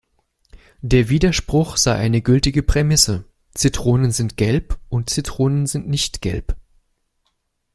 Der 0.81 1.09
Widerspruch 1.09 1.77
sei 1.77 1.93
eine 1.93 2.23
gültige 2.23 2.63
Prämisse: 2.63 3.23
„Zitronen 3.53 4.09
sind 4.09 4.35
gelb 4.35 4.79
und 4.89 5.11
Zitronen 5.11 5.67
sind 5.67 5.87
nicht 5.87 6.23
gelb“. 6.23 6.57